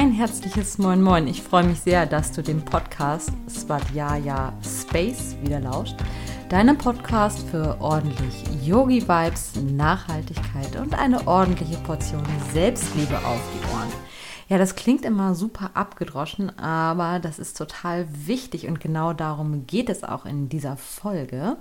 Ein 0.00 0.12
herzliches 0.12 0.78
Moin 0.78 1.02
Moin. 1.02 1.26
Ich 1.26 1.42
freue 1.42 1.64
mich 1.64 1.80
sehr, 1.80 2.06
dass 2.06 2.30
du 2.30 2.40
dem 2.40 2.64
Podcast 2.64 3.32
Svadhyaya 3.50 4.52
Space 4.62 5.34
wieder 5.42 5.58
lauscht. 5.58 5.96
Deinem 6.48 6.78
Podcast 6.78 7.44
für 7.48 7.76
ordentlich 7.80 8.44
Yogi-Vibes, 8.64 9.54
Nachhaltigkeit 9.72 10.76
und 10.80 10.96
eine 10.96 11.26
ordentliche 11.26 11.78
Portion 11.78 12.22
Selbstliebe 12.52 13.18
auf 13.18 13.40
die 13.52 13.74
Ohren. 13.74 14.07
Ja, 14.48 14.56
das 14.56 14.76
klingt 14.76 15.04
immer 15.04 15.34
super 15.34 15.72
abgedroschen, 15.74 16.58
aber 16.58 17.18
das 17.18 17.38
ist 17.38 17.58
total 17.58 18.06
wichtig 18.26 18.66
und 18.66 18.80
genau 18.80 19.12
darum 19.12 19.66
geht 19.66 19.90
es 19.90 20.04
auch 20.04 20.24
in 20.24 20.48
dieser 20.48 20.78
Folge. 20.78 21.58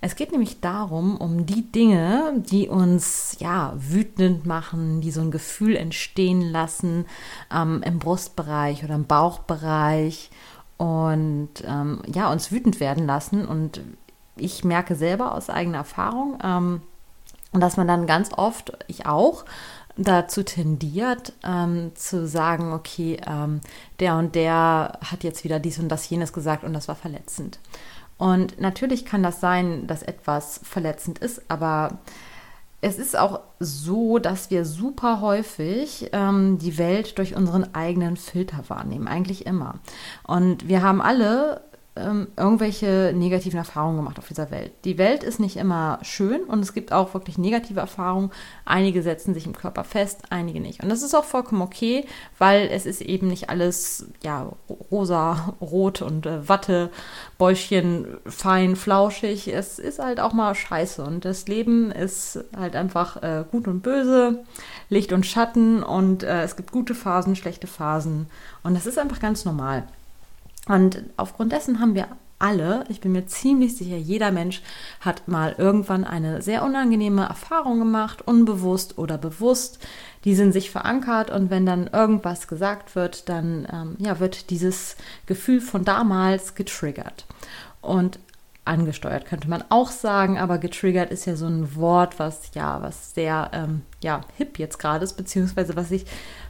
Es 0.00 0.16
geht 0.16 0.32
nämlich 0.32 0.60
darum, 0.60 1.16
um 1.16 1.46
die 1.46 1.70
Dinge, 1.70 2.42
die 2.50 2.68
uns 2.68 3.36
ja 3.38 3.72
wütend 3.76 4.46
machen, 4.46 5.00
die 5.00 5.12
so 5.12 5.20
ein 5.20 5.30
Gefühl 5.30 5.76
entstehen 5.76 6.40
lassen 6.40 7.06
ähm, 7.54 7.82
im 7.84 8.00
Brustbereich 8.00 8.82
oder 8.82 8.96
im 8.96 9.06
Bauchbereich 9.06 10.30
und 10.76 11.50
ähm, 11.64 12.02
ja, 12.12 12.32
uns 12.32 12.50
wütend 12.50 12.80
werden 12.80 13.06
lassen. 13.06 13.46
Und 13.46 13.80
ich 14.34 14.64
merke 14.64 14.96
selber 14.96 15.34
aus 15.34 15.50
eigener 15.50 15.78
Erfahrung, 15.78 16.38
ähm, 16.42 16.82
dass 17.52 17.76
man 17.76 17.86
dann 17.86 18.08
ganz 18.08 18.30
oft, 18.36 18.76
ich 18.88 19.06
auch, 19.06 19.44
dazu 19.96 20.42
tendiert, 20.42 21.32
ähm, 21.44 21.92
zu 21.94 22.26
sagen, 22.26 22.72
okay, 22.72 23.20
ähm, 23.26 23.60
der 24.00 24.16
und 24.16 24.34
der 24.34 24.98
hat 25.04 25.22
jetzt 25.22 25.44
wieder 25.44 25.60
dies 25.60 25.78
und 25.78 25.88
das 25.88 26.08
jenes 26.08 26.32
gesagt 26.32 26.64
und 26.64 26.72
das 26.72 26.88
war 26.88 26.96
verletzend. 26.96 27.58
Und 28.18 28.60
natürlich 28.60 29.04
kann 29.04 29.22
das 29.22 29.40
sein, 29.40 29.86
dass 29.86 30.02
etwas 30.02 30.60
verletzend 30.62 31.18
ist, 31.18 31.42
aber 31.48 31.98
es 32.80 32.98
ist 32.98 33.18
auch 33.18 33.40
so, 33.60 34.18
dass 34.18 34.50
wir 34.50 34.66
super 34.66 35.22
häufig 35.22 36.10
ähm, 36.12 36.58
die 36.58 36.76
Welt 36.76 37.16
durch 37.16 37.34
unseren 37.34 37.74
eigenen 37.74 38.16
Filter 38.16 38.64
wahrnehmen, 38.68 39.08
eigentlich 39.08 39.46
immer. 39.46 39.76
Und 40.22 40.68
wir 40.68 40.82
haben 40.82 41.00
alle 41.00 41.62
ähm, 41.96 42.26
irgendwelche 42.36 43.12
negativen 43.14 43.58
Erfahrungen 43.58 43.98
gemacht 43.98 44.18
auf 44.18 44.26
dieser 44.26 44.50
Welt. 44.50 44.72
Die 44.84 44.98
Welt 44.98 45.22
ist 45.22 45.38
nicht 45.38 45.56
immer 45.56 46.00
schön 46.02 46.42
und 46.42 46.58
es 46.58 46.72
gibt 46.72 46.92
auch 46.92 47.14
wirklich 47.14 47.38
negative 47.38 47.78
Erfahrungen. 47.78 48.32
Einige 48.64 49.02
setzen 49.02 49.32
sich 49.32 49.46
im 49.46 49.54
Körper 49.54 49.84
fest, 49.84 50.22
einige 50.30 50.60
nicht. 50.60 50.82
Und 50.82 50.88
das 50.88 51.02
ist 51.02 51.14
auch 51.14 51.24
vollkommen 51.24 51.62
okay, 51.62 52.04
weil 52.38 52.68
es 52.68 52.84
ist 52.84 53.00
eben 53.00 53.28
nicht 53.28 53.48
alles 53.48 54.06
ja 54.24 54.50
rosa, 54.90 55.54
rot 55.60 56.02
und 56.02 56.26
äh, 56.26 56.48
Watte, 56.48 56.90
Bäuchchen, 57.38 58.18
fein, 58.26 58.74
flauschig. 58.74 59.48
Es 59.48 59.78
ist 59.78 60.00
halt 60.00 60.18
auch 60.18 60.32
mal 60.32 60.54
scheiße 60.54 61.04
und 61.04 61.24
das 61.24 61.46
Leben 61.46 61.92
ist 61.92 62.40
halt 62.56 62.74
einfach 62.74 63.22
äh, 63.22 63.44
gut 63.48 63.68
und 63.68 63.82
böse, 63.82 64.44
Licht 64.88 65.12
und 65.12 65.26
Schatten 65.26 65.84
und 65.84 66.24
äh, 66.24 66.42
es 66.42 66.56
gibt 66.56 66.72
gute 66.72 66.94
Phasen, 66.94 67.36
schlechte 67.36 67.68
Phasen 67.68 68.26
und 68.64 68.74
das 68.74 68.86
ist 68.86 68.98
einfach 68.98 69.20
ganz 69.20 69.44
normal. 69.44 69.84
Und 70.68 71.02
aufgrund 71.16 71.52
dessen 71.52 71.80
haben 71.80 71.94
wir 71.94 72.08
alle, 72.38 72.84
ich 72.88 73.00
bin 73.00 73.12
mir 73.12 73.26
ziemlich 73.26 73.76
sicher, 73.76 73.96
jeder 73.96 74.30
Mensch 74.30 74.62
hat 75.00 75.28
mal 75.28 75.54
irgendwann 75.56 76.04
eine 76.04 76.42
sehr 76.42 76.64
unangenehme 76.64 77.24
Erfahrung 77.24 77.78
gemacht, 77.78 78.26
unbewusst 78.26 78.98
oder 78.98 79.18
bewusst. 79.18 79.78
Die 80.24 80.34
sind 80.34 80.52
sich 80.52 80.70
verankert 80.70 81.30
und 81.30 81.50
wenn 81.50 81.66
dann 81.66 81.86
irgendwas 81.86 82.48
gesagt 82.48 82.96
wird, 82.96 83.28
dann 83.28 83.66
ähm, 83.72 83.96
ja, 83.98 84.20
wird 84.20 84.50
dieses 84.50 84.96
Gefühl 85.26 85.60
von 85.60 85.84
damals 85.84 86.54
getriggert. 86.54 87.26
Und 87.80 88.18
angesteuert 88.64 89.26
könnte 89.26 89.48
man 89.48 89.62
auch 89.68 89.90
sagen, 89.90 90.38
aber 90.38 90.58
getriggert 90.58 91.10
ist 91.10 91.26
ja 91.26 91.36
so 91.36 91.46
ein 91.46 91.76
Wort, 91.76 92.18
was 92.18 92.50
ja, 92.54 92.80
was 92.80 93.14
sehr 93.14 93.50
ähm, 93.52 93.82
ja, 94.02 94.22
hip 94.36 94.58
jetzt 94.58 94.78
gerade 94.78 95.04
ist, 95.04 95.16
beziehungsweise 95.16 95.76
was 95.76 95.90
ich 95.90 96.06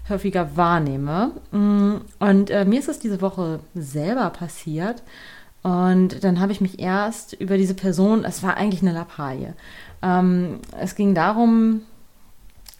häufiger 0.08 0.56
wahrnehme. 0.56 1.32
Mm, 1.50 1.96
und 2.18 2.50
äh, 2.50 2.64
mir 2.64 2.78
ist 2.78 2.88
es 2.88 2.98
diese 2.98 3.20
Woche 3.20 3.60
selber 3.74 4.30
passiert. 4.30 5.02
Und 5.62 6.22
dann 6.22 6.40
habe 6.40 6.52
ich 6.52 6.60
mich 6.60 6.78
erst 6.78 7.32
über 7.32 7.56
diese 7.56 7.74
Person, 7.74 8.24
es 8.24 8.42
war 8.42 8.56
eigentlich 8.56 8.82
eine 8.82 8.92
Lappalie. 8.92 9.54
Ähm, 10.02 10.60
es 10.78 10.94
ging 10.94 11.14
darum, 11.14 11.80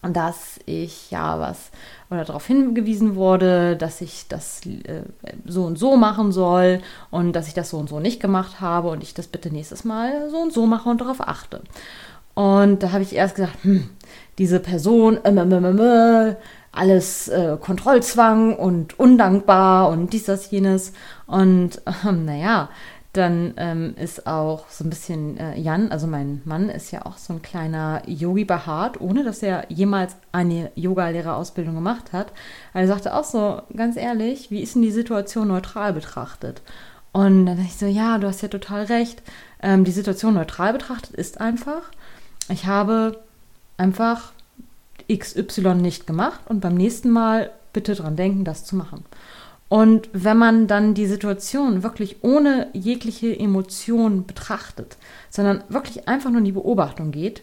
dass 0.02 0.60
ich 0.66 1.10
ja 1.10 1.40
was 1.40 1.70
oder 2.10 2.24
darauf 2.24 2.46
hingewiesen 2.46 3.16
wurde, 3.16 3.76
dass 3.76 4.02
ich 4.02 4.28
das 4.28 4.60
äh, 4.66 5.02
so 5.46 5.64
und 5.64 5.78
so 5.78 5.96
machen 5.96 6.32
soll 6.32 6.80
und 7.10 7.32
dass 7.32 7.48
ich 7.48 7.54
das 7.54 7.70
so 7.70 7.78
und 7.78 7.88
so 7.88 8.00
nicht 8.00 8.20
gemacht 8.20 8.60
habe 8.60 8.88
und 8.88 9.02
ich 9.02 9.14
das 9.14 9.28
bitte 9.28 9.50
nächstes 9.50 9.84
Mal 9.84 10.28
so 10.30 10.36
und 10.38 10.52
so 10.52 10.66
mache 10.66 10.88
und 10.88 11.00
darauf 11.00 11.20
achte. 11.20 11.62
Und 12.34 12.82
da 12.82 12.92
habe 12.92 13.02
ich 13.02 13.14
erst 13.14 13.36
gesagt, 13.36 13.62
hm, 13.62 13.88
diese 14.38 14.60
Person, 14.60 15.18
äh, 15.24 15.30
äh, 15.30 16.36
alles 16.74 17.28
äh, 17.28 17.56
Kontrollzwang 17.60 18.56
und 18.56 18.98
undankbar 18.98 19.88
und 19.88 20.12
dies, 20.12 20.24
das, 20.24 20.50
jenes. 20.50 20.92
Und 21.26 21.80
ähm, 22.04 22.24
naja, 22.24 22.68
dann 23.14 23.54
ähm, 23.58 23.94
ist 23.96 24.26
auch 24.26 24.68
so 24.68 24.82
ein 24.84 24.90
bisschen 24.90 25.38
äh, 25.38 25.56
Jan, 25.56 25.92
also 25.92 26.08
mein 26.08 26.42
Mann, 26.44 26.68
ist 26.68 26.90
ja 26.90 27.06
auch 27.06 27.16
so 27.16 27.32
ein 27.32 27.42
kleiner 27.42 28.02
Yogi 28.06 28.44
behaart, 28.44 29.00
ohne 29.00 29.22
dass 29.22 29.42
er 29.42 29.66
jemals 29.68 30.16
eine 30.32 30.72
Yogalehrerausbildung 30.74 31.76
gemacht 31.76 32.12
hat. 32.12 32.32
Er 32.72 32.88
sagte 32.88 33.14
auch 33.14 33.24
so, 33.24 33.62
ganz 33.76 33.96
ehrlich, 33.96 34.50
wie 34.50 34.62
ist 34.62 34.74
denn 34.74 34.82
die 34.82 34.90
Situation 34.90 35.48
neutral 35.48 35.92
betrachtet? 35.92 36.62
Und 37.12 37.46
dann 37.46 37.56
dachte 37.56 37.68
ich 37.68 37.76
so, 37.76 37.86
ja, 37.86 38.18
du 38.18 38.26
hast 38.26 38.42
ja 38.42 38.48
total 38.48 38.86
recht. 38.86 39.22
Ähm, 39.62 39.84
die 39.84 39.92
Situation 39.92 40.34
neutral 40.34 40.72
betrachtet 40.72 41.14
ist 41.14 41.40
einfach, 41.40 41.82
ich 42.48 42.66
habe 42.66 43.20
einfach 43.76 44.32
XY 45.12 45.75
nicht 45.77 46.06
gemacht 46.06 46.41
und 46.47 46.60
beim 46.60 46.75
nächsten 46.75 47.10
Mal 47.10 47.50
bitte 47.72 47.94
dran 47.94 48.16
denken, 48.16 48.44
das 48.44 48.65
zu 48.65 48.77
machen. 48.77 49.05
Und 49.69 50.09
wenn 50.12 50.37
man 50.37 50.66
dann 50.66 50.94
die 50.94 51.06
Situation 51.06 51.82
wirklich 51.82 52.22
ohne 52.22 52.69
jegliche 52.75 53.37
Emotion 53.38 54.27
betrachtet, 54.27 54.97
sondern 55.31 55.65
wirklich 55.69 56.06
einfach 56.06 56.31
nur 56.31 56.38
in 56.38 56.44
die 56.44 56.53
Beobachtung 56.53 57.10
geht, 57.10 57.43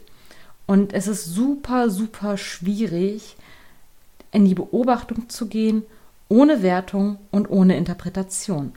und 0.68 0.94
es 0.94 1.08
ist 1.08 1.26
super, 1.26 1.90
super 1.90 2.38
schwierig, 2.38 3.36
in 4.32 4.46
die 4.46 4.56
Beobachtung 4.56 5.28
zu 5.28 5.48
gehen, 5.48 5.84
ohne 6.30 6.62
Wertung 6.62 7.18
und 7.30 7.50
ohne 7.50 7.76
Interpretation. 7.76 8.72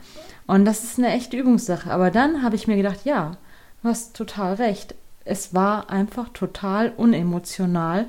Und 0.45 0.65
das 0.65 0.83
ist 0.83 0.99
eine 0.99 1.13
echte 1.13 1.37
Übungssache. 1.37 1.89
Aber 1.89 2.11
dann 2.11 2.43
habe 2.43 2.57
ich 2.57 2.67
mir 2.67 2.75
gedacht, 2.75 3.05
ja, 3.05 3.37
du 3.81 3.87
hast 3.87 4.13
total 4.13 4.55
recht. 4.55 4.95
Es 5.23 5.53
war 5.53 5.89
einfach 5.89 6.27
total 6.29 6.91
unemotional 6.97 8.07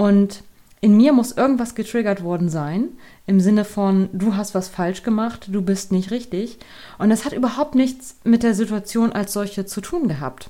und 0.00 0.44
in 0.80 0.96
mir 0.96 1.12
muss 1.12 1.32
irgendwas 1.32 1.74
getriggert 1.74 2.22
worden 2.22 2.48
sein, 2.48 2.88
im 3.26 3.38
Sinne 3.38 3.66
von, 3.66 4.08
du 4.14 4.34
hast 4.34 4.54
was 4.54 4.70
falsch 4.70 5.02
gemacht, 5.02 5.48
du 5.52 5.60
bist 5.60 5.92
nicht 5.92 6.10
richtig. 6.10 6.58
Und 6.96 7.10
das 7.10 7.26
hat 7.26 7.34
überhaupt 7.34 7.74
nichts 7.74 8.16
mit 8.24 8.42
der 8.42 8.54
Situation 8.54 9.12
als 9.12 9.34
solche 9.34 9.66
zu 9.66 9.82
tun 9.82 10.08
gehabt. 10.08 10.48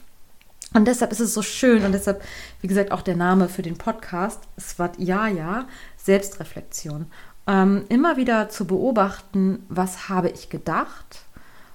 Und 0.73 0.87
deshalb 0.87 1.11
ist 1.11 1.19
es 1.19 1.35
so 1.35 1.43
schön 1.43 1.85
und 1.85 1.91
deshalb, 1.91 2.23
wie 2.61 2.69
gesagt, 2.69 2.93
auch 2.93 3.03
der 3.03 3.17
Name 3.17 3.49
für 3.49 3.63
den 3.63 3.77
Podcast, 3.77 4.39
Svadhyaya, 4.57 5.67
Selbstreflexion. 5.97 7.07
Ähm, 7.49 7.87
immer 7.89 8.17
wieder 8.17 8.51
zu 8.51 8.67
beobachten, 8.67 9.65
was 9.69 10.09
habe 10.09 10.29
ich 10.29 10.49
gedacht 10.49 11.25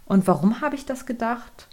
und 0.05 0.27
warum 0.27 0.61
habe 0.61 0.75
ich 0.75 0.85
das 0.85 1.05
gedacht 1.05 1.67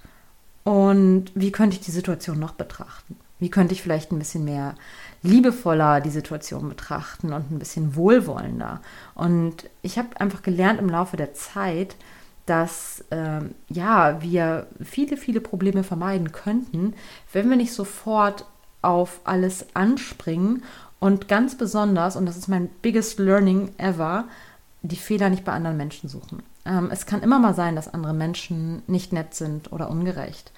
und 0.65 1.27
wie 1.37 1.53
könnte 1.53 1.77
ich 1.77 1.85
die 1.85 1.93
Situation 1.93 2.41
noch 2.41 2.55
betrachten. 2.55 3.17
Wie 3.39 3.51
könnte 3.51 3.75
ich 3.75 3.83
vielleicht 3.83 4.13
ein 4.13 4.21
bisschen 4.21 4.45
mehr 4.45 4.77
liebevoller 5.23 6.01
die 6.01 6.11
Situation 6.11 6.69
betrachten 6.69 7.33
und 7.33 7.51
ein 7.51 7.59
bisschen 7.59 7.97
wohlwollender? 7.97 8.81
Und 9.15 9.69
ich 9.83 9.99
habe 9.99 10.21
einfach 10.21 10.43
gelernt 10.43 10.81
im 10.81 10.89
Laufe 10.89 11.17
der 11.17 11.35
Zeit, 11.35 11.97
dass 12.47 13.05
ähm, 13.11 13.55
ja 13.69 14.21
wir 14.21 14.67
viele, 14.83 15.17
viele 15.17 15.41
Probleme 15.41 15.85
vermeiden 15.85 16.33
könnten, 16.33 16.95
wenn 17.33 17.49
wir 17.49 17.57
nicht 17.57 17.73
sofort 17.73 18.47
auf 18.83 19.21
alles 19.25 19.67
anspringen 19.75 20.65
und 20.99 21.29
ganz 21.29 21.57
besonders, 21.57 22.17
und 22.17 22.27
das 22.27 22.37
ist 22.37 22.49
mein 22.49 22.69
biggest 22.83 23.19
learning 23.19 23.71
ever, 23.79 24.25
die 24.83 24.97
Fehler 24.97 25.31
nicht 25.31 25.45
bei 25.45 25.53
anderen 25.53 25.77
Menschen 25.77 26.09
suchen. 26.09 26.43
Ähm, 26.65 26.91
es 26.93 27.07
kann 27.07 27.23
immer 27.23 27.39
mal 27.39 27.55
sein, 27.55 27.77
dass 27.77 27.93
andere 27.93 28.15
Menschen 28.15 28.83
nicht 28.89 29.13
nett 29.13 29.35
sind 29.35 29.73
oder 29.73 29.89
ungerecht 29.89 30.53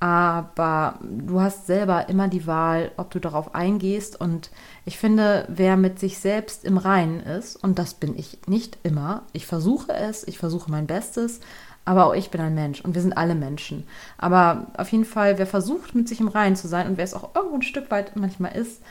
aber 0.00 0.98
du 1.02 1.42
hast 1.42 1.66
selber 1.66 2.08
immer 2.08 2.28
die 2.28 2.46
Wahl, 2.46 2.90
ob 2.96 3.10
du 3.10 3.20
darauf 3.20 3.54
eingehst. 3.54 4.18
Und 4.18 4.50
ich 4.86 4.98
finde, 4.98 5.44
wer 5.48 5.76
mit 5.76 5.98
sich 5.98 6.18
selbst 6.18 6.64
im 6.64 6.78
Reinen 6.78 7.20
ist, 7.20 7.56
und 7.56 7.78
das 7.78 7.92
bin 7.92 8.18
ich 8.18 8.38
nicht 8.46 8.78
immer, 8.82 9.22
ich 9.32 9.46
versuche 9.46 9.92
es, 9.92 10.26
ich 10.26 10.38
versuche 10.38 10.70
mein 10.70 10.86
Bestes, 10.86 11.40
aber 11.84 12.06
auch 12.06 12.14
ich 12.14 12.30
bin 12.30 12.40
ein 12.40 12.54
Mensch 12.54 12.80
und 12.80 12.94
wir 12.94 13.02
sind 13.02 13.16
alle 13.16 13.34
Menschen. 13.34 13.86
Aber 14.16 14.68
auf 14.76 14.90
jeden 14.90 15.04
Fall, 15.04 15.38
wer 15.38 15.46
versucht, 15.46 15.94
mit 15.94 16.08
sich 16.08 16.20
im 16.20 16.28
Reinen 16.28 16.56
zu 16.56 16.66
sein 16.66 16.86
und 16.88 16.96
wer 16.96 17.04
es 17.04 17.14
auch 17.14 17.34
irgendwo 17.34 17.56
ein 17.56 17.62
Stück 17.62 17.90
weit 17.90 18.16
manchmal 18.16 18.56
ist, 18.56 18.82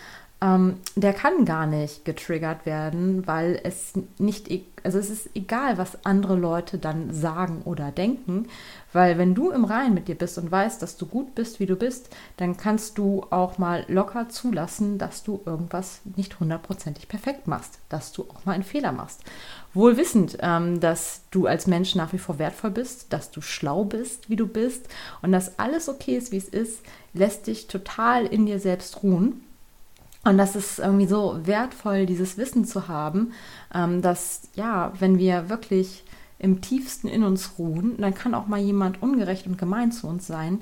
ähm, 0.42 0.78
der 0.96 1.12
kann 1.12 1.44
gar 1.44 1.66
nicht 1.66 2.06
getriggert 2.06 2.66
werden, 2.66 3.28
weil 3.28 3.60
es 3.64 3.92
nicht, 4.18 4.50
e-, 4.50 4.64
also 4.84 4.98
es 4.98 5.10
ist 5.10 5.30
egal, 5.36 5.78
was 5.78 6.06
andere 6.06 6.36
Leute 6.36 6.78
dann 6.78 7.14
sagen 7.14 7.62
oder 7.66 7.92
denken, 7.92 8.48
weil 8.94 9.18
wenn 9.18 9.36
du 9.36 9.52
im 9.52 9.66
Reinen 9.66 9.94
mit 9.94 10.08
dir 10.08 10.16
bist 10.16 10.38
und 10.38 10.50
weißt, 10.50 10.82
dass 10.82 10.96
du 10.96 11.08
gut 11.08 11.36
bist, 11.36 11.60
wie 11.60 11.66
du 11.66 11.76
bist, 11.76 12.10
dann 12.38 12.56
kannst 12.56 12.98
du 12.98 13.26
auch 13.32 13.58
mal 13.58 13.84
locker 13.90 14.30
zulassen, 14.30 14.98
dass 14.98 15.24
du 15.24 15.42
irgendwas 15.46 16.00
nicht 16.16 16.40
hundertprozentig 16.40 17.10
perfekt 17.10 17.48
machst, 17.48 17.80
dass 17.90 18.14
du 18.14 18.24
auch 18.24 18.46
mal 18.46 18.54
einen 18.54 18.64
Fehler 18.64 18.94
machst. 18.94 19.22
Wohl 19.74 19.98
wissend, 19.98 20.38
ähm, 20.42 20.80
dass 20.80 21.22
du 21.32 21.48
als 21.48 21.68
Mensch 21.68 21.96
nach 21.96 22.14
wie 22.14 22.18
vor 22.18 22.40
wertvoll 22.40 22.72
bist, 22.72 23.12
dass 23.12 23.30
du 23.30 23.42
schlau 23.42 23.84
bist, 23.84 24.30
wie 24.30 24.38
du 24.38 24.48
bist 24.48 24.88
und 25.22 25.34
dass 25.34 25.60
alles 25.60 25.90
okay 25.90 26.16
ist, 26.16 26.32
wie 26.32 26.38
es 26.38 26.48
ist, 26.48 26.80
lässt 27.14 27.48
dich 27.48 27.68
total 27.68 28.26
in 28.26 28.46
dir 28.46 28.60
selbst 28.60 29.04
ruhen. 29.04 29.42
Und 30.24 30.38
das 30.38 30.56
ist 30.56 30.80
irgendwie 30.80 31.07
so 31.07 31.39
wertvoll, 31.44 32.06
dieses 32.06 32.38
Wissen 32.38 32.66
zu 32.66 32.88
haben, 32.88 33.31
ähm, 33.74 34.01
dass 34.01 34.50
ja, 34.56 34.92
wenn 35.00 35.18
wir 35.18 35.50
wirklich 35.50 36.04
im 36.39 36.62
tiefsten 36.62 37.07
in 37.07 37.24
uns 37.24 37.54
ruhen, 37.57 37.98
dann 37.98 38.13
kann 38.13 38.33
auch 38.33 38.48
mal 38.48 38.60
jemand 38.60 39.01
ungerecht 39.01 39.48
und 39.48 39.57
gemein 39.57 39.92
zu 39.92 40.07
uns 40.07 40.27
sein, 40.27 40.62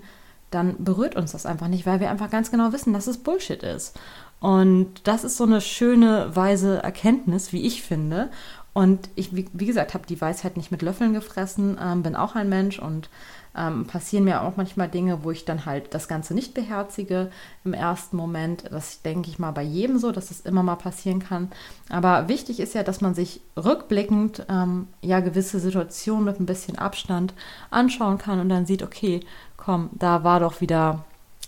dann 0.51 0.75
berührt 0.83 1.15
uns 1.15 1.33
das 1.33 1.45
einfach 1.45 1.67
nicht, 1.67 1.85
weil 1.85 1.99
wir 1.99 2.09
einfach 2.09 2.29
ganz 2.29 2.51
genau 2.51 2.71
wissen, 2.71 2.93
dass 2.93 3.07
es 3.07 3.17
Bullshit 3.17 3.63
ist. 3.63 3.99
Und 4.39 5.07
das 5.07 5.23
ist 5.23 5.37
so 5.37 5.43
eine 5.43 5.61
schöne, 5.61 6.35
weise 6.35 6.81
Erkenntnis, 6.83 7.51
wie 7.51 7.65
ich 7.65 7.81
finde. 7.81 8.29
Und 8.73 9.09
ich, 9.15 9.35
wie, 9.35 9.47
wie 9.53 9.65
gesagt, 9.65 9.93
habe 9.93 10.05
die 10.05 10.21
Weisheit 10.21 10.55
nicht 10.55 10.71
mit 10.71 10.83
Löffeln 10.83 11.13
gefressen, 11.13 11.77
ähm, 11.81 12.03
bin 12.03 12.15
auch 12.15 12.35
ein 12.35 12.47
Mensch 12.47 12.77
und 12.77 13.09
ähm, 13.57 13.85
passieren 13.85 14.25
mir 14.25 14.41
auch 14.41 14.55
manchmal 14.55 14.87
Dinge, 14.87 15.23
wo 15.23 15.31
ich 15.31 15.45
dann 15.45 15.65
halt 15.65 15.93
das 15.93 16.07
Ganze 16.07 16.33
nicht 16.33 16.53
beherzige 16.53 17.31
im 17.65 17.73
ersten 17.73 18.15
Moment. 18.15 18.65
Das 18.71 19.01
denke 19.01 19.29
ich 19.29 19.39
mal 19.39 19.51
bei 19.51 19.63
jedem 19.63 19.97
so, 19.97 20.11
dass 20.11 20.31
es 20.31 20.43
das 20.43 20.45
immer 20.45 20.63
mal 20.63 20.75
passieren 20.75 21.19
kann. 21.19 21.49
Aber 21.89 22.27
wichtig 22.27 22.59
ist 22.59 22.75
ja, 22.75 22.83
dass 22.83 23.01
man 23.01 23.15
sich 23.15 23.41
rückblickend 23.55 24.45
ähm, 24.49 24.87
ja 25.01 25.19
gewisse 25.19 25.59
Situationen 25.59 26.25
mit 26.25 26.39
ein 26.39 26.45
bisschen 26.45 26.77
Abstand 26.77 27.33
anschauen 27.69 28.17
kann 28.17 28.39
und 28.39 28.49
dann 28.49 28.65
sieht, 28.65 28.83
okay, 28.83 29.21
komm, 29.57 29.89
da 29.93 30.23
war 30.23 30.39
doch 30.39 30.61
wieder, 30.61 31.03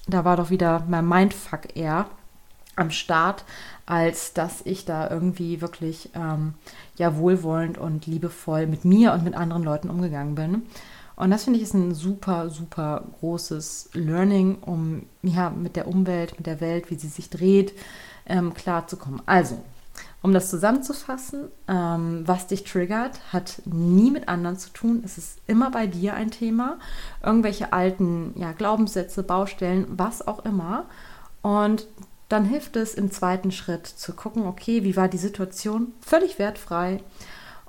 da 0.08 0.26
war 0.26 0.38
doch 0.38 0.50
wieder 0.50 0.84
mein 0.88 1.08
Mindfuck 1.08 1.76
eher 1.76 2.08
am 2.76 2.92
Start, 2.92 3.44
als 3.86 4.34
dass 4.34 4.62
ich 4.66 4.86
da 4.86 5.10
irgendwie 5.10 5.62
wirklich 5.62 6.10
ähm, 6.16 6.54
ja 6.98 7.18
wohlwollend 7.18 7.78
und 7.78 8.08
liebevoll 8.08 8.68
mit 8.68 8.86
mir 8.86 9.14
und 9.14 9.24
mit 9.24 9.36
anderen 9.36 9.64
Leuten 9.64 9.90
umgegangen 9.90 10.36
bin. 10.36 10.64
Und 11.20 11.32
das 11.32 11.44
finde 11.44 11.60
ich 11.60 11.64
ist 11.64 11.74
ein 11.74 11.94
super, 11.94 12.50
super 12.50 13.04
großes 13.20 13.90
Learning, 13.94 14.58
um 14.62 15.04
ja 15.22 15.50
mit 15.50 15.76
der 15.76 15.88
Umwelt, 15.88 16.38
mit 16.38 16.48
der 16.48 16.62
Welt, 16.62 16.90
wie 16.90 16.96
sie 16.96 17.10
sich 17.10 17.30
dreht, 17.30 17.74
ähm, 18.26 18.54
klarzukommen. 18.54 19.22
Also, 19.26 19.62
um 20.22 20.32
das 20.32 20.50
zusammenzufassen, 20.50 21.50
ähm, 21.68 22.24
was 22.26 22.48
dich 22.48 22.64
triggert, 22.64 23.20
hat 23.34 23.62
nie 23.66 24.12
mit 24.12 24.30
anderen 24.30 24.58
zu 24.58 24.70
tun. 24.70 25.02
Es 25.04 25.18
ist 25.18 25.40
immer 25.46 25.72
bei 25.72 25.88
dir 25.88 26.14
ein 26.14 26.32
Thema. 26.32 26.80
Irgendwelche 27.22 27.74
alten 27.74 28.34
ja, 28.38 28.54
Glaubenssätze, 28.54 29.22
Baustellen, 29.22 29.88
was 29.90 30.26
auch 30.26 30.46
immer. 30.46 30.86
Und 31.42 31.86
dann 32.30 32.46
hilft 32.46 32.78
es 32.78 32.94
im 32.94 33.12
zweiten 33.12 33.52
Schritt 33.52 33.88
zu 33.88 34.14
gucken, 34.14 34.46
okay, 34.46 34.86
wie 34.86 34.96
war 34.96 35.10
die 35.10 35.18
Situation? 35.18 35.92
Völlig 36.00 36.40
wertfrei 36.40 37.02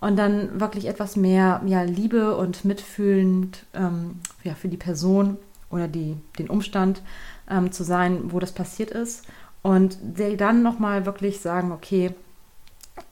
und 0.01 0.17
dann 0.17 0.61
wirklich 0.61 0.87
etwas 0.87 1.17
mehr 1.17 1.61
ja, 1.67 1.83
Liebe 1.83 2.37
und 2.37 2.65
mitfühlend 2.65 3.65
ähm, 3.75 4.21
ja, 4.45 4.55
für 4.55 4.69
die 4.69 4.77
Person 4.77 5.37
oder 5.71 5.89
die, 5.89 6.17
den 6.39 6.49
Umstand 6.49 7.03
ähm, 7.49 7.71
zu 7.73 7.85
sein, 7.85 8.33
wo 8.33 8.39
das 8.39 8.53
passiert 8.53 8.91
ist. 8.91 9.25
Und 9.63 9.99
dann 10.39 10.63
nochmal 10.63 11.05
wirklich 11.05 11.41
sagen, 11.41 11.71
okay, 11.71 12.15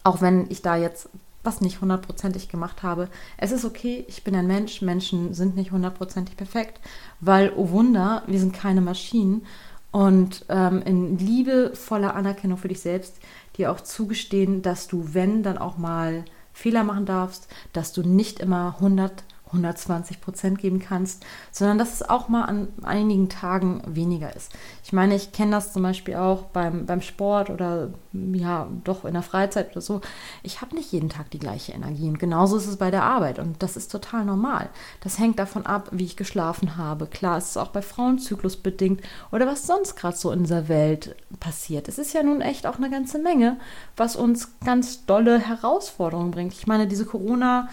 auch 0.02 0.23
wenn 0.23 0.46
ich 0.50 0.62
da 0.62 0.76
jetzt 0.76 1.11
was 1.44 1.61
nicht 1.61 1.81
hundertprozentig 1.81 2.49
gemacht 2.49 2.82
habe, 2.82 3.08
es 3.37 3.52
ist 3.52 3.64
okay, 3.64 4.05
ich 4.08 4.25
bin 4.25 4.35
ein 4.35 4.46
Mensch, 4.46 4.82
Menschen 4.82 5.35
sind 5.35 5.56
nicht 5.56 5.73
hundertprozentig 5.73 6.37
perfekt, 6.37 6.81
weil, 7.20 7.52
oh 7.56 7.70
Wunder, 7.70 8.23
wir 8.26 8.38
sind 8.38 8.52
keine 8.52 8.81
Maschinen. 8.81 9.46
Und 9.90 10.44
ähm, 10.50 10.82
in 10.82 11.19
liebevoller 11.19 12.14
Anerkennung 12.14 12.58
für 12.58 12.69
dich 12.69 12.81
selbst 12.81 13.19
dir 13.56 13.73
auch 13.73 13.81
zugestehen, 13.81 14.61
dass 14.61 14.87
du, 14.88 15.14
wenn, 15.14 15.43
dann 15.43 15.56
auch 15.56 15.79
mal 15.79 16.25
Fehler 16.58 16.82
machen 16.82 17.06
darfst, 17.06 17.46
dass 17.72 17.93
du 17.93 18.02
nicht 18.02 18.40
immer 18.40 18.75
100 18.78 19.22
120 19.49 20.21
Prozent 20.21 20.59
geben 20.59 20.79
kannst, 20.79 21.25
sondern 21.50 21.79
dass 21.79 21.93
es 21.95 22.09
auch 22.09 22.29
mal 22.29 22.45
an 22.45 22.69
einigen 22.83 23.29
Tagen 23.29 23.83
weniger 23.87 24.35
ist. 24.35 24.53
Ich 24.85 24.93
meine, 24.93 25.15
ich 25.15 25.33
kenne 25.33 25.53
das 25.53 25.73
zum 25.73 25.83
Beispiel 25.83 26.17
auch 26.17 26.45
beim, 26.45 26.87
beim 26.87 27.00
Sport 27.00 27.50
oder 27.50 27.91
ja, 28.12 28.69
doch 28.85 29.05
in 29.05 29.15
der 29.15 29.23
Freizeit 29.23 29.73
oder 29.73 29.81
so. 29.81 30.00
Ich 30.43 30.61
habe 30.61 30.75
nicht 30.75 30.93
jeden 30.93 31.09
Tag 31.09 31.31
die 31.31 31.39
gleiche 31.39 31.73
Energie 31.73 32.09
und 32.09 32.19
genauso 32.19 32.56
ist 32.56 32.67
es 32.67 32.77
bei 32.77 32.91
der 32.91 33.03
Arbeit 33.03 33.39
und 33.39 33.62
das 33.62 33.77
ist 33.77 33.93
total 33.93 34.25
normal. 34.25 34.71
Das 35.00 35.19
hängt 35.19 35.39
davon 35.39 35.67
ab, 35.67 35.89
wie 35.93 36.05
ich 36.05 36.17
geschlafen 36.17 36.77
habe. 36.77 37.06
Klar, 37.06 37.39
es 37.39 37.50
ist 37.50 37.56
auch 37.56 37.69
bei 37.69 37.83
Frauenzyklus 37.83 38.56
bedingt 38.56 39.03
oder 39.31 39.47
was 39.47 39.67
sonst 39.67 39.97
gerade 39.97 40.17
so 40.17 40.31
in 40.31 40.45
dieser 40.45 40.69
Welt 40.69 41.17
passiert. 41.41 41.89
Es 41.89 41.99
ist 41.99 42.12
ja 42.12 42.23
nun 42.23 42.41
echt 42.41 42.67
auch 42.67 42.77
eine 42.77 42.91
ganze 42.91 43.19
Menge, 43.19 43.59
was 43.97 44.17
uns 44.17 44.59
ganz 44.65 45.06
dolle 45.06 45.39
Herausforderungen 45.39 46.31
bringt. 46.31 46.53
Ich 46.53 46.67
meine, 46.67 46.87
diese 46.87 47.05
Corona- 47.05 47.69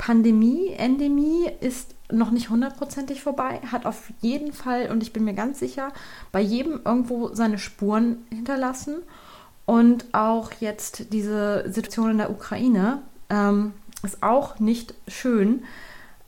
Pandemie, 0.00 0.72
Endemie 0.78 1.46
ist 1.60 1.94
noch 2.10 2.30
nicht 2.30 2.48
hundertprozentig 2.48 3.22
vorbei, 3.22 3.60
hat 3.70 3.84
auf 3.84 4.10
jeden 4.22 4.54
Fall, 4.54 4.90
und 4.90 5.02
ich 5.02 5.12
bin 5.12 5.24
mir 5.24 5.34
ganz 5.34 5.58
sicher, 5.58 5.92
bei 6.32 6.40
jedem 6.40 6.80
irgendwo 6.82 7.34
seine 7.34 7.58
Spuren 7.58 8.24
hinterlassen. 8.30 8.96
Und 9.66 10.06
auch 10.12 10.52
jetzt 10.58 11.12
diese 11.12 11.70
Situation 11.70 12.12
in 12.12 12.16
der 12.16 12.30
Ukraine 12.30 13.02
ähm, 13.28 13.74
ist 14.02 14.22
auch 14.22 14.58
nicht 14.58 14.94
schön. 15.06 15.64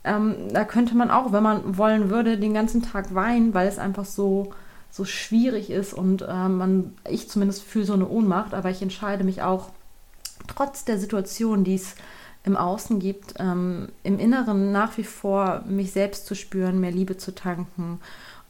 Ähm, 0.03 0.35
da 0.53 0.65
könnte 0.65 0.95
man 0.95 1.09
auch, 1.09 1.33
wenn 1.33 1.43
man 1.43 1.75
wollen 1.75 2.11
würde, 2.11 2.37
den 2.37 2.53
ganzen 2.53 2.83
Tag 2.83 3.15
weinen, 3.15 3.55
weil 3.55 3.67
es 3.67 3.79
einfach 3.79 4.05
so, 4.05 4.53
so 4.91 5.03
schwierig 5.03 5.71
ist 5.71 5.95
und 5.95 6.21
äh, 6.21 6.47
man, 6.47 6.93
ich 7.09 7.27
zumindest 7.27 7.63
fühle 7.63 7.85
so 7.85 7.93
eine 7.93 8.07
Ohnmacht, 8.07 8.53
aber 8.53 8.69
ich 8.69 8.83
entscheide 8.83 9.23
mich 9.23 9.41
auch 9.41 9.69
trotz 10.45 10.85
der 10.85 10.99
Situation, 10.99 11.63
die 11.63 11.75
es 11.75 11.95
im 12.43 12.57
Außen 12.57 12.99
gibt, 12.99 13.35
ähm, 13.39 13.89
im 14.03 14.19
Inneren 14.19 14.71
nach 14.71 14.97
wie 14.97 15.03
vor 15.03 15.63
mich 15.65 15.91
selbst 15.91 16.25
zu 16.25 16.35
spüren, 16.35 16.79
mehr 16.79 16.91
Liebe 16.91 17.17
zu 17.17 17.33
tanken 17.33 17.99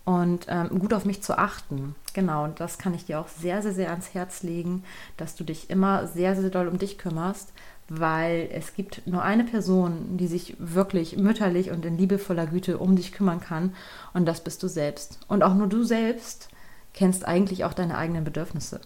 und 0.06 0.48
ähm, 0.50 0.80
gut 0.80 0.94
auf 0.94 1.06
mich 1.06 1.22
zu 1.22 1.38
achten. 1.38 1.96
Genau, 2.14 2.44
und 2.44 2.60
das 2.60 2.78
kann 2.78 2.94
ich 2.94 3.06
dir 3.06 3.20
auch 3.20 3.28
sehr, 3.28 3.62
sehr, 3.62 3.74
sehr 3.74 3.90
ans 3.92 4.14
Herz 4.14 4.44
legen, 4.44 4.84
dass 5.18 5.36
du 5.36 5.44
dich 5.44 5.70
immer 5.70 6.08
sehr, 6.08 6.36
sehr 6.36 6.50
doll 6.50 6.68
um 6.68 6.78
dich 6.78 6.98
kümmerst, 6.98 7.54
weil 7.88 8.50
es 8.52 8.74
gibt 8.74 9.06
nur 9.08 9.22
eine 9.22 9.44
Person, 9.44 10.18
die 10.18 10.28
sich 10.28 10.56
wirklich 10.60 11.18
mütterlich 11.18 11.72
und 11.72 11.86
in 11.86 11.98
liebevoller 11.98 12.48
Güte 12.48 12.78
um 12.80 12.96
dich 12.96 13.12
kümmern 13.12 13.40
kann 13.40 13.74
und 14.14 14.26
das 14.26 14.44
bist 14.44 14.64
du 14.64 14.68
selbst. 14.68 15.20
Und 15.28 15.44
auch 15.44 15.54
nur 15.54 15.68
du 15.68 15.84
selbst 15.84 16.50
kennst 16.94 17.26
eigentlich 17.28 17.64
auch 17.66 17.74
deine 17.74 17.98
eigenen 17.98 18.24
Bedürfnisse. 18.24 18.82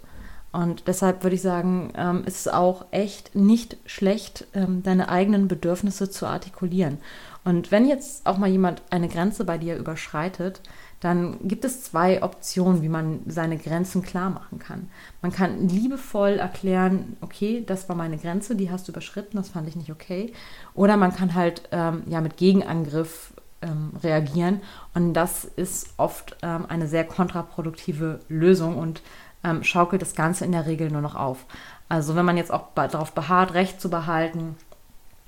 Und 0.57 0.87
deshalb 0.87 1.21
würde 1.21 1.35
ich 1.35 1.43
sagen, 1.43 1.93
ähm, 1.95 2.23
ist 2.25 2.39
es 2.39 2.47
auch 2.47 2.85
echt 2.89 3.35
nicht 3.35 3.77
schlecht, 3.85 4.47
ähm, 4.55 4.81
deine 4.81 5.07
eigenen 5.07 5.47
Bedürfnisse 5.47 6.09
zu 6.09 6.25
artikulieren. 6.25 6.97
Und 7.45 7.69
wenn 7.69 7.87
jetzt 7.87 8.25
auch 8.25 8.39
mal 8.39 8.49
jemand 8.49 8.81
eine 8.89 9.07
Grenze 9.07 9.45
bei 9.45 9.59
dir 9.59 9.77
überschreitet, 9.77 10.61
dann 10.99 11.37
gibt 11.47 11.63
es 11.63 11.83
zwei 11.83 12.23
Optionen, 12.23 12.81
wie 12.81 12.89
man 12.89 13.19
seine 13.27 13.59
Grenzen 13.59 14.01
klar 14.01 14.31
machen 14.31 14.57
kann. 14.57 14.89
Man 15.21 15.31
kann 15.31 15.69
liebevoll 15.69 16.39
erklären, 16.39 17.17
okay, 17.21 17.63
das 17.63 17.87
war 17.87 17.95
meine 17.95 18.17
Grenze, 18.17 18.55
die 18.55 18.71
hast 18.71 18.87
du 18.87 18.91
überschritten, 18.91 19.37
das 19.37 19.49
fand 19.49 19.67
ich 19.67 19.75
nicht 19.75 19.91
okay. 19.91 20.33
Oder 20.73 20.97
man 20.97 21.15
kann 21.15 21.35
halt 21.35 21.69
ähm, 21.71 22.01
ja 22.07 22.19
mit 22.19 22.35
Gegenangriff 22.35 23.31
ähm, 23.61 23.91
reagieren. 24.01 24.61
Und 24.95 25.13
das 25.13 25.45
ist 25.45 25.93
oft 25.97 26.35
ähm, 26.41 26.65
eine 26.67 26.87
sehr 26.87 27.03
kontraproduktive 27.03 28.21
Lösung 28.27 28.75
und 28.75 29.03
ähm, 29.43 29.63
schaukelt 29.63 30.01
das 30.01 30.15
Ganze 30.15 30.45
in 30.45 30.51
der 30.51 30.65
Regel 30.65 30.91
nur 30.91 31.01
noch 31.01 31.15
auf. 31.15 31.45
Also 31.89 32.15
wenn 32.15 32.25
man 32.25 32.37
jetzt 32.37 32.51
auch 32.51 32.67
darauf 32.75 33.13
beharrt, 33.13 33.53
Recht 33.53 33.79
zu 33.79 33.89
behalten 33.89 34.55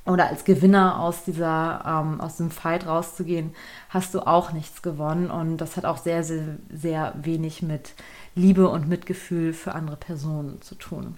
oder 0.06 0.28
als 0.28 0.44
Gewinner 0.44 1.00
aus 1.00 1.24
dieser 1.24 1.84
ähm, 1.86 2.20
aus 2.20 2.38
dem 2.38 2.52
Fight 2.52 2.86
rauszugehen, 2.88 3.54
hast 3.90 4.14
du 4.14 4.22
auch 4.22 4.52
nichts 4.52 4.82
gewonnen 4.82 5.30
und 5.30 5.58
das 5.58 5.78
hat 5.78 5.86
auch 5.86 5.98
sehr 5.98 6.24
sehr 6.24 6.58
sehr 6.70 7.14
wenig 7.22 7.62
mit 7.62 7.94
Liebe 8.36 8.70
und 8.70 8.90
Mitgefühl 8.90 9.54
für 9.54 9.74
andere 9.74 9.98
Personen 9.98 10.62
zu 10.62 10.76
tun. 10.76 11.18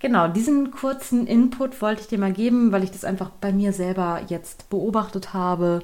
Genau, 0.00 0.28
diesen 0.28 0.70
kurzen 0.70 1.26
Input 1.26 1.82
wollte 1.82 2.02
ich 2.02 2.08
dir 2.08 2.18
mal 2.18 2.32
geben, 2.32 2.70
weil 2.70 2.84
ich 2.84 2.92
das 2.92 3.04
einfach 3.04 3.30
bei 3.30 3.52
mir 3.52 3.72
selber 3.72 4.20
jetzt 4.28 4.70
beobachtet 4.70 5.34
habe 5.34 5.80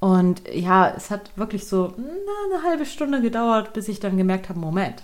und 0.00 0.42
ja, 0.52 0.92
es 0.96 1.10
hat 1.10 1.36
wirklich 1.36 1.66
so 1.66 1.94
eine 1.96 2.62
halbe 2.62 2.86
Stunde 2.86 3.20
gedauert, 3.20 3.72
bis 3.72 3.88
ich 3.88 4.00
dann 4.00 4.16
gemerkt 4.16 4.48
habe, 4.48 4.58
Moment, 4.58 5.02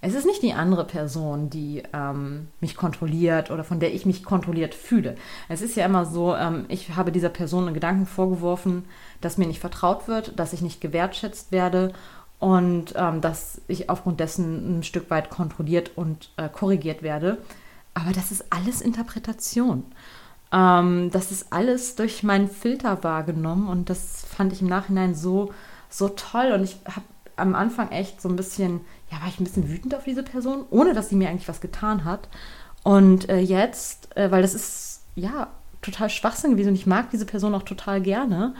es 0.00 0.14
ist 0.14 0.26
nicht 0.26 0.42
die 0.42 0.52
andere 0.52 0.84
Person, 0.84 1.50
die 1.50 1.82
ähm, 1.92 2.48
mich 2.60 2.76
kontrolliert 2.76 3.50
oder 3.50 3.64
von 3.64 3.80
der 3.80 3.92
ich 3.92 4.06
mich 4.06 4.22
kontrolliert 4.22 4.74
fühle. 4.74 5.16
Es 5.48 5.60
ist 5.60 5.76
ja 5.76 5.84
immer 5.84 6.06
so, 6.06 6.36
ähm, 6.36 6.66
ich 6.68 6.94
habe 6.94 7.10
dieser 7.10 7.30
Person 7.30 7.64
einen 7.64 7.74
Gedanken 7.74 8.06
vorgeworfen, 8.06 8.84
dass 9.20 9.38
mir 9.38 9.46
nicht 9.46 9.60
vertraut 9.60 10.06
wird, 10.06 10.38
dass 10.38 10.52
ich 10.52 10.62
nicht 10.62 10.80
gewertschätzt 10.80 11.52
werde. 11.52 11.92
und 12.40 12.94
ähm, 12.96 13.20
dass 13.20 13.60
ich 13.66 13.90
aufgrund 13.90 14.20
dessen 14.20 14.78
ein 14.78 14.82
Stück 14.84 15.10
weit 15.10 15.28
kontrolliert 15.28 15.90
und 15.96 16.30
äh, 16.36 16.48
korrigiert 16.48 17.02
werde. 17.02 17.38
Aber 17.94 18.12
das 18.12 18.30
ist 18.30 18.44
alles 18.50 18.80
Interpretation. 18.80 19.84
Ähm, 20.52 21.10
das 21.10 21.32
ist 21.32 21.52
alles 21.52 21.96
durch 21.96 22.22
meinen 22.22 22.48
Filter 22.48 23.02
wahrgenommen 23.02 23.68
und 23.68 23.90
das 23.90 24.24
fand 24.24 24.52
ich 24.52 24.62
im 24.62 24.68
Nachhinein 24.68 25.14
so, 25.16 25.52
so 25.90 26.08
toll. 26.10 26.52
Und 26.52 26.62
ich 26.62 26.76
habe 26.86 27.06
am 27.36 27.54
Anfang 27.54 27.90
echt 27.90 28.20
so 28.20 28.28
ein 28.28 28.36
bisschen, 28.36 28.80
ja, 29.10 29.20
war 29.20 29.28
ich 29.28 29.40
ein 29.40 29.44
bisschen 29.44 29.68
wütend 29.68 29.94
auf 29.94 30.04
diese 30.04 30.22
Person, 30.22 30.64
ohne 30.70 30.94
dass 30.94 31.08
sie 31.08 31.16
mir 31.16 31.28
eigentlich 31.28 31.48
was 31.48 31.60
getan 31.60 32.04
hat. 32.04 32.28
Und 32.82 33.28
äh, 33.28 33.38
jetzt, 33.38 34.16
äh, 34.16 34.30
weil 34.30 34.42
das 34.42 34.54
ist, 34.54 35.02
ja, 35.14 35.48
total 35.82 36.10
Schwachsinn 36.10 36.52
gewesen 36.52 36.70
und 36.70 36.74
ich 36.74 36.86
mag 36.86 37.10
diese 37.10 37.26
Person 37.26 37.54
auch 37.54 37.62
total 37.62 38.00
gerne. 38.00 38.54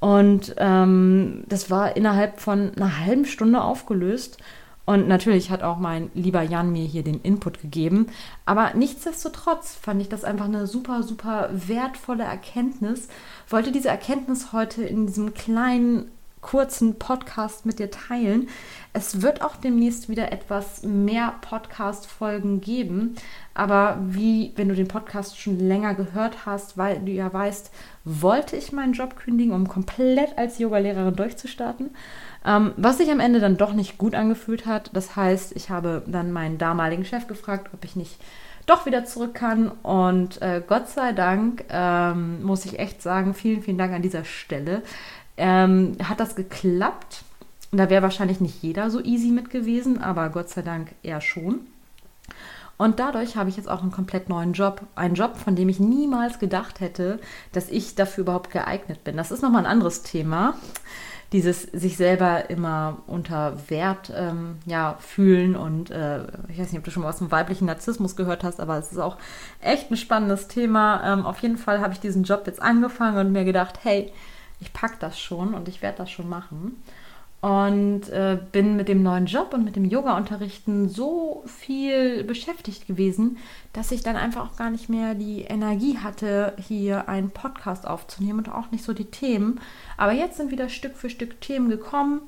Und 0.00 0.54
ähm, 0.58 1.44
das 1.48 1.70
war 1.70 1.96
innerhalb 1.96 2.40
von 2.40 2.72
einer 2.76 3.00
halben 3.00 3.24
Stunde 3.24 3.62
aufgelöst. 3.62 4.38
Und 4.84 5.06
natürlich 5.06 5.50
hat 5.50 5.62
auch 5.62 5.76
mein 5.76 6.10
lieber 6.14 6.40
Jan 6.40 6.72
mir 6.72 6.84
hier 6.86 7.02
den 7.02 7.20
Input 7.20 7.60
gegeben. 7.60 8.06
Aber 8.46 8.72
nichtsdestotrotz 8.74 9.74
fand 9.74 10.00
ich 10.00 10.08
das 10.08 10.24
einfach 10.24 10.46
eine 10.46 10.66
super, 10.66 11.02
super 11.02 11.50
wertvolle 11.52 12.24
Erkenntnis. 12.24 13.08
Wollte 13.48 13.70
diese 13.70 13.88
Erkenntnis 13.88 14.52
heute 14.52 14.82
in 14.84 15.06
diesem 15.06 15.34
kleinen 15.34 16.10
kurzen 16.40 16.98
Podcast 16.98 17.66
mit 17.66 17.78
dir 17.78 17.90
teilen. 17.90 18.48
Es 18.92 19.22
wird 19.22 19.42
auch 19.42 19.56
demnächst 19.56 20.08
wieder 20.08 20.32
etwas 20.32 20.82
mehr 20.82 21.34
Podcast-Folgen 21.40 22.60
geben. 22.60 23.16
Aber 23.54 23.98
wie, 24.00 24.52
wenn 24.56 24.68
du 24.68 24.74
den 24.74 24.88
Podcast 24.88 25.38
schon 25.38 25.58
länger 25.58 25.94
gehört 25.94 26.46
hast, 26.46 26.78
weil 26.78 27.00
du 27.00 27.12
ja 27.12 27.32
weißt, 27.32 27.70
wollte 28.04 28.56
ich 28.56 28.72
meinen 28.72 28.92
Job 28.92 29.16
kündigen, 29.16 29.52
um 29.52 29.68
komplett 29.68 30.38
als 30.38 30.58
Yogalehrerin 30.58 31.16
durchzustarten. 31.16 31.90
Ähm, 32.44 32.72
was 32.76 32.98
sich 32.98 33.10
am 33.10 33.20
Ende 33.20 33.40
dann 33.40 33.56
doch 33.56 33.72
nicht 33.72 33.98
gut 33.98 34.14
angefühlt 34.14 34.66
hat. 34.66 34.90
Das 34.94 35.16
heißt, 35.16 35.54
ich 35.56 35.70
habe 35.70 36.02
dann 36.06 36.32
meinen 36.32 36.58
damaligen 36.58 37.04
Chef 37.04 37.26
gefragt, 37.26 37.70
ob 37.74 37.84
ich 37.84 37.96
nicht 37.96 38.18
doch 38.66 38.86
wieder 38.86 39.04
zurück 39.04 39.34
kann. 39.34 39.68
Und 39.82 40.40
äh, 40.40 40.62
Gott 40.66 40.88
sei 40.88 41.12
Dank 41.12 41.64
ähm, 41.70 42.42
muss 42.42 42.64
ich 42.64 42.78
echt 42.78 43.02
sagen, 43.02 43.34
vielen, 43.34 43.62
vielen 43.62 43.78
Dank 43.78 43.92
an 43.92 44.02
dieser 44.02 44.24
Stelle 44.24 44.82
ähm, 45.38 45.96
hat 46.02 46.20
das 46.20 46.36
geklappt. 46.36 47.22
Da 47.70 47.90
wäre 47.90 48.02
wahrscheinlich 48.02 48.40
nicht 48.40 48.62
jeder 48.62 48.90
so 48.90 49.02
easy 49.02 49.30
mit 49.30 49.50
gewesen, 49.50 50.02
aber 50.02 50.28
Gott 50.30 50.48
sei 50.48 50.62
Dank 50.62 50.94
er 51.02 51.20
schon. 51.20 51.60
Und 52.78 53.00
dadurch 53.00 53.36
habe 53.36 53.50
ich 53.50 53.56
jetzt 53.56 53.68
auch 53.68 53.82
einen 53.82 53.90
komplett 53.90 54.28
neuen 54.28 54.52
Job. 54.52 54.82
Einen 54.94 55.16
Job, 55.16 55.36
von 55.36 55.56
dem 55.56 55.68
ich 55.68 55.80
niemals 55.80 56.38
gedacht 56.38 56.80
hätte, 56.80 57.18
dass 57.52 57.68
ich 57.68 57.96
dafür 57.96 58.22
überhaupt 58.22 58.52
geeignet 58.52 59.02
bin. 59.02 59.16
Das 59.16 59.32
ist 59.32 59.42
nochmal 59.42 59.66
ein 59.66 59.70
anderes 59.70 60.02
Thema. 60.02 60.54
Dieses 61.32 61.62
sich 61.62 61.96
selber 61.96 62.48
immer 62.48 62.98
unter 63.06 63.68
Wert 63.68 64.12
ähm, 64.16 64.58
ja, 64.64 64.96
fühlen 64.98 65.56
und 65.56 65.90
äh, 65.90 66.22
ich 66.48 66.58
weiß 66.58 66.72
nicht, 66.72 66.78
ob 66.78 66.84
du 66.84 66.90
schon 66.90 67.02
mal 67.02 67.10
aus 67.10 67.18
dem 67.18 67.30
weiblichen 67.30 67.66
Narzissmus 67.66 68.16
gehört 68.16 68.44
hast, 68.44 68.60
aber 68.60 68.78
es 68.78 68.92
ist 68.92 68.98
auch 68.98 69.18
echt 69.60 69.90
ein 69.90 69.98
spannendes 69.98 70.48
Thema. 70.48 71.02
Ähm, 71.04 71.26
auf 71.26 71.40
jeden 71.40 71.58
Fall 71.58 71.80
habe 71.80 71.92
ich 71.92 72.00
diesen 72.00 72.22
Job 72.22 72.44
jetzt 72.46 72.62
angefangen 72.62 73.18
und 73.18 73.32
mir 73.32 73.44
gedacht, 73.44 73.80
hey, 73.82 74.10
ich 74.60 74.72
packe 74.72 74.96
das 75.00 75.18
schon 75.18 75.54
und 75.54 75.68
ich 75.68 75.82
werde 75.82 75.98
das 75.98 76.10
schon 76.10 76.28
machen. 76.28 76.82
Und 77.40 78.08
äh, 78.08 78.36
bin 78.50 78.76
mit 78.76 78.88
dem 78.88 79.04
neuen 79.04 79.26
Job 79.26 79.54
und 79.54 79.64
mit 79.64 79.76
dem 79.76 79.84
Yoga-Unterrichten 79.84 80.88
so 80.88 81.44
viel 81.46 82.24
beschäftigt 82.24 82.88
gewesen, 82.88 83.36
dass 83.72 83.92
ich 83.92 84.02
dann 84.02 84.16
einfach 84.16 84.50
auch 84.50 84.56
gar 84.56 84.70
nicht 84.70 84.88
mehr 84.88 85.14
die 85.14 85.42
Energie 85.42 85.98
hatte, 85.98 86.54
hier 86.58 87.08
einen 87.08 87.30
Podcast 87.30 87.86
aufzunehmen 87.86 88.40
und 88.40 88.48
auch 88.48 88.72
nicht 88.72 88.82
so 88.82 88.92
die 88.92 89.04
Themen. 89.04 89.60
Aber 89.96 90.10
jetzt 90.10 90.36
sind 90.36 90.50
wieder 90.50 90.68
Stück 90.68 90.96
für 90.96 91.10
Stück 91.10 91.40
Themen 91.40 91.68
gekommen. 91.68 92.22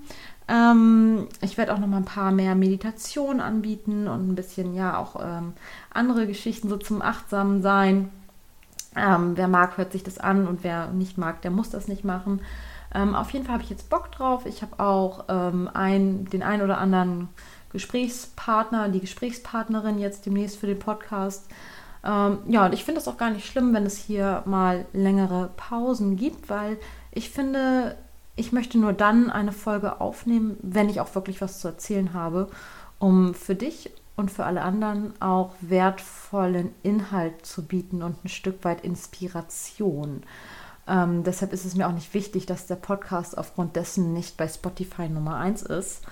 Ähm, 0.47 1.27
ich 1.41 1.59
werde 1.59 1.75
auch 1.75 1.79
noch 1.79 1.89
mal 1.89 1.97
ein 1.97 2.05
paar 2.05 2.31
mehr 2.31 2.55
Meditationen 2.55 3.41
anbieten 3.41 4.07
und 4.07 4.29
ein 4.29 4.35
bisschen, 4.37 4.75
ja, 4.75 4.97
auch 4.97 5.17
ähm, 5.21 5.55
andere 5.93 6.29
Geschichten 6.29 6.69
so 6.69 6.77
zum 6.77 7.03
achtsamen 7.03 7.63
Sein 7.63 8.11
ähm, 8.97 9.37
wer 9.37 9.49
mag, 9.49 9.77
hört 9.77 9.93
sich 9.93 10.03
das 10.03 10.19
an 10.19 10.47
und 10.47 10.65
wer 10.65 10.89
nicht 10.89 11.19
mag, 11.19 11.43
der 11.43 11.51
muss 11.51 11.71
das 11.71 11.89
nicht 11.89 12.05
machen. 12.05 12.41
Ähm, 12.93 13.15
auf 13.15 13.31
jeden 13.31 13.45
Fall 13.45 13.55
habe 13.55 13.65
ich 13.65 13.71
jetzt 13.71 13.89
Bock 13.89 14.11
drauf. 14.11 14.47
Ich 14.47 14.63
habe 14.63 14.81
auch 14.83 15.25
ähm, 15.29 15.71
ein, 15.73 16.25
den 16.27 16.43
ein 16.43 16.63
oder 16.63 16.79
anderen 16.79 17.29
Gesprächspartner, 17.73 18.89
die 18.89 19.01
Gesprächspartnerin 19.01 19.99
jetzt 19.99 20.27
demnächst 20.27 20.59
für 20.59 20.67
den 20.67 20.79
Podcast. 20.79 21.47
Ähm, 22.05 22.39
ja, 22.49 22.67
und 22.67 22.73
ich 22.73 22.85
finde 22.85 23.01
es 23.01 23.09
auch 23.09 23.17
gar 23.17 23.31
nicht 23.31 23.47
schlimm, 23.47 23.73
wenn 23.75 23.87
es 23.87 23.97
hier 23.97 24.43
mal 24.45 24.87
längere 24.93 25.51
Pausen 25.57 26.17
gibt, 26.17 26.49
weil 26.49 26.79
ich 27.13 27.31
finde, 27.31 27.97
ich 28.37 28.53
möchte 28.53 28.79
nur 28.79 28.93
dann 28.93 29.31
eine 29.31 29.53
Folge 29.53 30.01
aufnehmen, 30.01 30.57
wenn 30.63 30.89
ich 30.89 31.01
auch 31.01 31.15
wirklich 31.15 31.41
was 31.41 31.61
zu 31.61 31.69
erzählen 31.69 32.13
habe, 32.13 32.49
um 32.99 33.35
für 33.35 33.55
dich 33.55 33.91
und 34.21 34.31
für 34.31 34.45
alle 34.45 34.63
anderen 34.63 35.21
auch 35.21 35.55
wertvollen 35.61 36.73
Inhalt 36.83 37.45
zu 37.45 37.67
bieten 37.67 38.03
und 38.03 38.25
ein 38.25 38.29
Stück 38.29 38.65
weit 38.65 38.83
Inspiration. 38.83 40.23
Ähm, 40.87 41.25
deshalb 41.25 41.53
ist 41.53 41.65
es 41.65 41.75
mir 41.75 41.89
auch 41.89 41.93
nicht 41.93 42.15
wichtig, 42.15 42.47
dass 42.47 42.67
der 42.67 42.77
Podcast 42.77 43.37
aufgrund 43.37 43.77
dessen 43.77 44.13
nicht 44.13 44.37
bei 44.37 44.47
Spotify 44.47 45.09
Nummer 45.09 45.37
1 45.37 45.63
ist. 45.63 46.03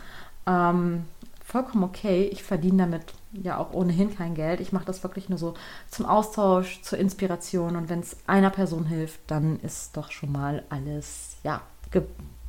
Ähm, 0.46 1.04
vollkommen 1.44 1.84
okay. 1.84 2.28
Ich 2.32 2.42
verdiene 2.42 2.84
damit 2.84 3.02
ja 3.32 3.58
auch 3.58 3.72
ohnehin 3.72 4.14
kein 4.14 4.34
Geld. 4.34 4.60
Ich 4.60 4.72
mache 4.72 4.84
das 4.84 5.02
wirklich 5.02 5.28
nur 5.28 5.38
so 5.38 5.54
zum 5.90 6.06
Austausch, 6.06 6.82
zur 6.82 6.98
Inspiration. 6.98 7.76
Und 7.76 7.88
wenn 7.88 8.00
es 8.00 8.16
einer 8.26 8.50
Person 8.50 8.86
hilft, 8.86 9.20
dann 9.26 9.58
ist 9.60 9.96
doch 9.96 10.10
schon 10.10 10.32
mal 10.32 10.64
alles 10.68 11.36
ja 11.42 11.60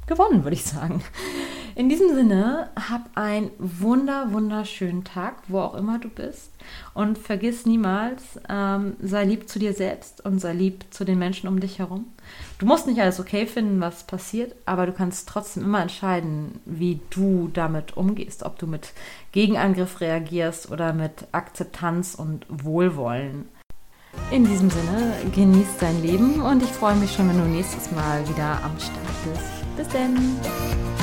gewonnen, 0.09 0.43
würde 0.43 0.55
ich 0.55 0.65
sagen. 0.65 1.01
In 1.75 1.87
diesem 1.87 2.13
Sinne, 2.13 2.71
hab 2.75 3.09
einen 3.15 3.51
wunder, 3.57 4.33
wunderschönen 4.33 5.05
Tag, 5.05 5.35
wo 5.47 5.59
auch 5.59 5.75
immer 5.75 5.97
du 5.97 6.09
bist. 6.09 6.51
Und 6.93 7.17
vergiss 7.17 7.65
niemals, 7.65 8.21
ähm, 8.49 8.97
sei 9.01 9.23
lieb 9.23 9.47
zu 9.47 9.59
dir 9.59 9.71
selbst 9.71 10.25
und 10.25 10.39
sei 10.39 10.51
lieb 10.51 10.83
zu 10.89 11.05
den 11.05 11.17
Menschen 11.17 11.47
um 11.47 11.61
dich 11.61 11.79
herum. 11.79 12.07
Du 12.57 12.65
musst 12.65 12.85
nicht 12.85 12.99
alles 12.99 13.21
okay 13.21 13.45
finden, 13.45 13.79
was 13.79 14.03
passiert, 14.03 14.55
aber 14.65 14.87
du 14.87 14.91
kannst 14.91 15.29
trotzdem 15.29 15.63
immer 15.63 15.81
entscheiden, 15.81 16.59
wie 16.65 16.99
du 17.11 17.49
damit 17.53 17.95
umgehst. 17.95 18.43
Ob 18.43 18.59
du 18.59 18.67
mit 18.67 18.91
Gegenangriff 19.31 20.01
reagierst 20.01 20.69
oder 20.69 20.91
mit 20.91 21.27
Akzeptanz 21.31 22.13
und 22.13 22.45
Wohlwollen. 22.49 23.47
In 24.31 24.43
diesem 24.43 24.69
Sinne, 24.69 25.13
genieß 25.33 25.77
dein 25.79 26.01
Leben 26.01 26.41
und 26.41 26.61
ich 26.61 26.69
freue 26.69 26.95
mich 26.95 27.13
schon, 27.13 27.29
wenn 27.29 27.37
du 27.37 27.45
nächstes 27.45 27.89
Mal 27.91 28.27
wieder 28.27 28.61
am 28.63 28.77
Start 28.77 29.23
bist. 29.23 29.58
Bis 29.79 29.87
dann! 29.87 30.98